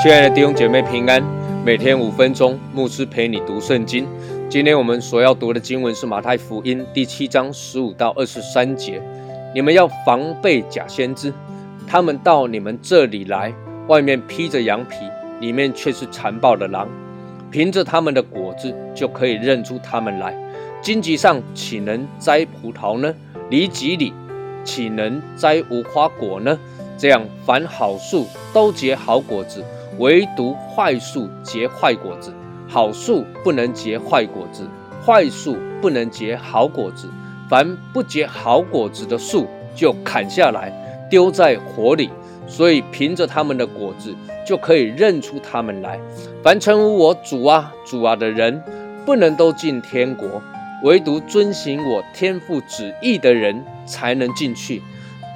[0.00, 1.22] 亲爱的弟兄姐妹平安，
[1.64, 4.06] 每天五分钟，牧师陪你读圣经。
[4.48, 9.02] 今天我们所要读的经文是马太福音第七章十五到二十三节。
[9.54, 11.32] 你们要防备假先知，
[11.86, 13.52] 他们到你们这里来，
[13.88, 14.96] 外面披着羊皮，
[15.40, 16.88] 里面却是残暴的狼。
[17.50, 20.34] 凭着他们的果子就可以认出他们来。
[20.80, 23.14] 荆棘上岂能摘葡萄呢？
[23.50, 24.12] 梨棘里
[24.64, 26.58] 岂能摘无花果呢？
[26.96, 29.64] 这样，凡好树都结好果子。
[29.98, 32.32] 唯独坏树结坏果子，
[32.68, 34.64] 好树不能结坏果子，
[35.04, 37.08] 坏树不能结好果子。
[37.48, 40.70] 凡不结好果子的树，就砍下来
[41.10, 42.10] 丢在火里。
[42.48, 44.14] 所以凭着他们的果子，
[44.46, 46.00] 就可以认出他们来。
[46.42, 48.62] 凡称呼我主啊、主啊的人，
[49.04, 50.42] 不能都进天国，
[50.82, 54.82] 唯独遵行我天父旨意的人，才能进去。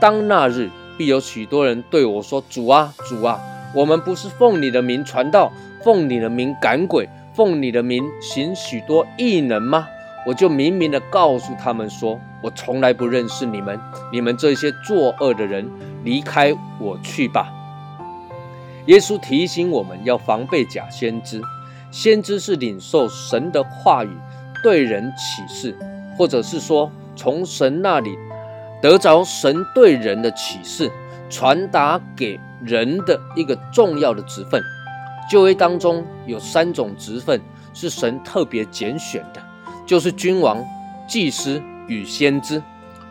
[0.00, 3.40] 当那日，必有许多人对我说：“主啊、主啊。”
[3.74, 5.50] 我们不是奉你的名传道，
[5.82, 9.88] 奉你的名赶鬼，奉你的名行许多异能吗？
[10.26, 13.78] 我就明明的告诉他们说，我从来不认识你们，
[14.12, 15.68] 你们这些作恶的人，
[16.04, 17.52] 离开我去吧。
[18.86, 21.40] 耶稣提醒我们要防备假先知，
[21.90, 24.10] 先知是领受神的话语，
[24.62, 25.76] 对人启示，
[26.16, 28.16] 或者是说从神那里
[28.80, 30.90] 得着神对人的启示，
[31.28, 32.38] 传达给。
[32.64, 34.62] 人的一个重要的职分，
[35.28, 37.40] 就业当中有三种职分
[37.74, 39.42] 是神特别拣选的，
[39.92, 40.56] 就是君王、
[41.06, 42.62] 祭司与先知。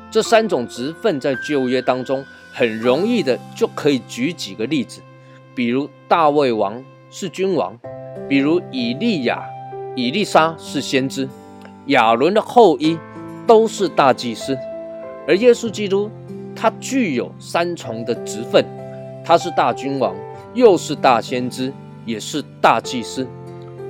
[0.09, 4.99] 这三种职分在旧约当中很容易的就可以举几个例子，
[5.53, 7.77] 比如大卫王是君王，
[8.27, 9.43] 比如以利亚、
[9.95, 11.29] 以利沙是先知，
[11.85, 12.97] 亚伦的后裔
[13.45, 14.57] 都是大祭司，
[15.27, 16.09] 而耶稣基督
[16.55, 18.65] 他具有三重的职分。
[19.23, 20.15] 他是大君王，
[20.55, 21.71] 又是大先知，
[22.07, 23.27] 也是大祭司。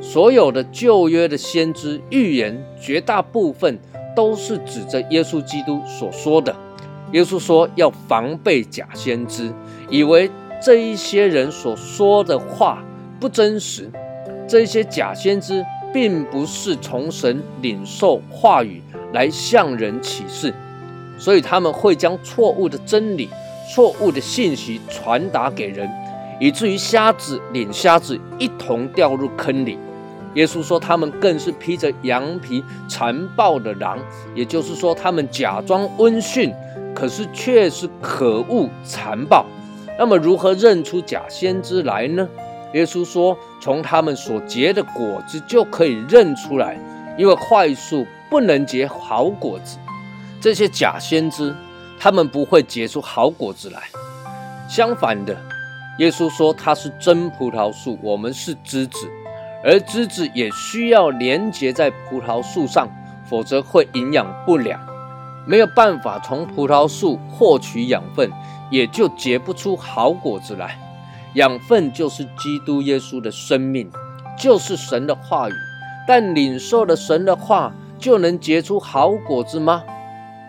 [0.01, 3.79] 所有的旧约的先知预言，绝大部分
[4.15, 6.53] 都是指着耶稣基督所说的。
[7.11, 9.53] 耶稣说要防备假先知，
[9.89, 10.29] 以为
[10.61, 12.83] 这一些人所说的话
[13.19, 13.89] 不真实。
[14.47, 15.63] 这些假先知
[15.93, 18.81] 并不是从神领受话语
[19.13, 20.53] 来向人启示，
[21.17, 23.29] 所以他们会将错误的真理。
[23.73, 25.89] 错误的信息传达给人，
[26.41, 29.77] 以至于瞎子领瞎子一同掉入坑里。
[30.35, 33.99] 耶稣说，他们更是披着羊皮、残暴的狼，
[34.33, 36.53] 也就是说，他们假装温驯，
[36.95, 39.45] 可是却是可恶残暴。
[39.99, 42.27] 那么，如何认出假先知来呢？
[42.73, 46.79] 耶稣说，从他们所结的果子就可以认出来，
[47.17, 49.77] 因为坏树不能结好果子。
[50.39, 51.55] 这些假先知。
[52.03, 53.83] 他们不会结出好果子来。
[54.67, 55.37] 相反的，
[55.99, 59.07] 耶稣说他是真葡萄树，我们是枝子，
[59.63, 62.87] 而枝子也需要连接在葡萄树上，
[63.25, 64.79] 否则会营养不良，
[65.45, 68.31] 没有办法从葡萄树获取养分，
[68.69, 70.77] 也就结不出好果子来。
[71.35, 73.89] 养分就是基督耶稣的生命，
[74.37, 75.53] 就是神的话语。
[76.07, 79.83] 但领受了神的话，就能结出好果子吗？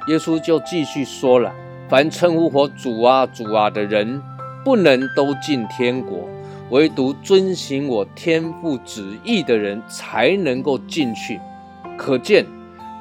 [0.08, 1.52] 耶稣就继续说了
[1.88, 4.20] ：“凡称呼我主啊、主啊的人，
[4.64, 6.26] 不能都进天国；
[6.72, 11.38] 唯独遵行我天父旨意的人，才能够进去。”
[11.98, 12.46] 可见，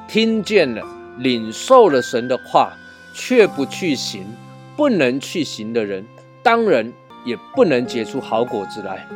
[0.06, 0.86] 听见了、
[1.18, 2.74] 领受了神的话，
[3.14, 4.26] 却不去行、
[4.76, 6.04] 不能去行的人，
[6.42, 6.92] 当然
[7.24, 9.06] 也不能结出好果子来。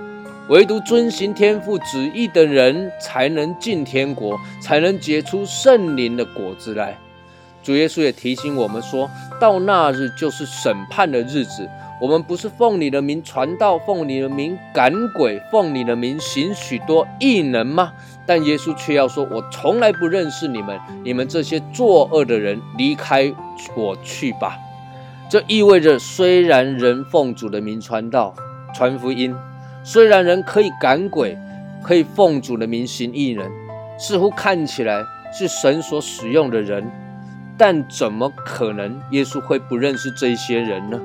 [0.49, 6.97] 唯独遵行天父旨意的人，才能进天国，才能结出圣灵的果子来。
[7.63, 11.69] 主耶稣也提醒我们说：“到那日就是审判的日子，
[11.99, 17.93] 我们不是奉你的名传道，奉你的名赶鬼，奉你的名行许多异能吗？
[18.27, 23.33] 但耶稣却要说：‘我从来不认识你们，你们这些作恶的人，离开
[23.75, 24.59] 我去吧。’
[25.31, 28.35] 这意味着，虽然人奉主的名传道、
[28.75, 29.35] 传福音，
[29.83, 31.39] 虽然人可以赶鬼，
[31.83, 33.51] 可以奉主的名行异能，
[33.99, 35.03] 似乎看起来
[35.33, 36.87] 是神所使用的人。”
[37.59, 41.01] 但怎么可能耶稣会不认识这些人呢？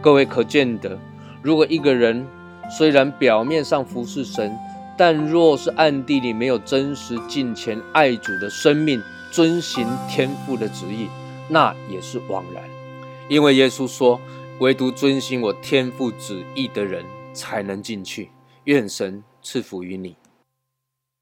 [0.00, 0.98] 各位可见得，
[1.42, 2.26] 如果一个人
[2.70, 4.56] 虽然表面上服侍神，
[4.96, 9.02] 但若是暗地里没有真实敬虔爱主的生命，
[9.32, 11.08] 遵行天父的旨意，
[11.48, 12.62] 那也是枉然。
[13.28, 14.20] 因为耶稣说，
[14.60, 18.30] 唯独遵行我天父旨意的人才能进去。
[18.64, 20.16] 愿神赐福于你。